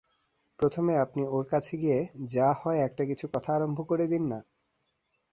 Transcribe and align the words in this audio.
প্রথমে 0.59 0.93
আপনি 0.97 1.21
ওঁর 1.27 1.45
কাছে 1.45 1.73
গিয়ে 1.77 1.99
যা-হয় 2.27 2.79
একটা 2.79 3.03
কিছু 3.05 3.25
কথা 3.33 3.49
আরম্ভ 3.55 3.79
করে 3.87 4.05
দিন-না। 4.07 4.39